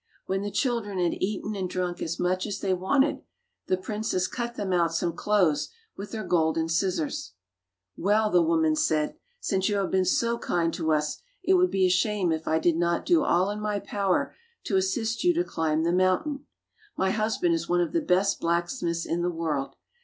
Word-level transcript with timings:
When 0.25 0.41
the 0.41 0.49
children 0.49 0.97
had 0.97 1.13
eaten 1.21 1.53
and 1.55 1.69
drunk 1.69 2.01
as 2.01 2.19
much 2.19 2.47
as 2.47 2.59
they 2.59 2.73
wanted 2.73 3.21
the 3.67 3.77
princess 3.77 4.27
cut 4.27 4.55
them 4.55 4.73
out 4.73 4.91
some 4.95 5.15
clothes 5.15 5.69
with 5.95 6.11
her 6.13 6.23
golden 6.23 6.69
scissors. 6.69 7.33
''Well," 7.99 8.31
the 8.31 8.41
woman 8.41 8.75
said, 8.75 9.15
"since 9.39 9.69
you 9.69 9.75
have 9.75 9.91
been 9.91 10.05
so 10.05 10.39
kind 10.39 10.73
to 10.73 10.91
us 10.91 11.21
it 11.43 11.53
would 11.53 11.69
be 11.69 11.85
a 11.85 11.89
shame 11.91 12.31
if 12.31 12.47
I 12.47 12.57
did 12.57 12.77
not 12.77 13.05
do 13.05 13.23
all 13.23 13.51
in 13.51 13.59
my 13.61 13.77
power 13.77 14.33
to 14.63 14.75
assist 14.75 15.23
you 15.23 15.35
to 15.35 15.43
climb 15.43 15.83
the 15.83 15.93
mountain. 15.93 16.47
My 16.97 17.11
husband 17.11 17.53
is 17.53 17.69
one 17.69 17.79
of 17.81 17.91
the 17.93 18.01
best 18.01 18.39
blacksmiths 18.39 19.05
in 19.05 19.21
the 19.21 19.29
world. 19.29 19.75